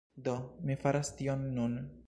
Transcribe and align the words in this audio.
Do, 0.27 0.33
mi 0.69 0.77
faras 0.85 1.13
tion 1.21 1.47
nun 1.61 1.77